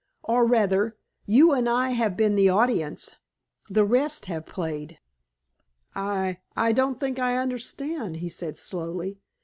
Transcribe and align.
"Or 0.23 0.47
rather, 0.47 0.97
you 1.27 1.51
and 1.51 1.69
I 1.69 1.91
have 1.91 2.17
been 2.17 2.35
the 2.35 2.49
audience. 2.49 3.17
The 3.69 3.85
rest 3.85 4.25
have 4.25 4.47
played." 4.47 4.97
"I 5.93 6.39
I 6.55 6.71
don't 6.71 6.99
think 6.99 7.19
I 7.19 7.37
understand," 7.37 8.15
he 8.17 8.27
said 8.27 8.57
slowly. 8.57 9.19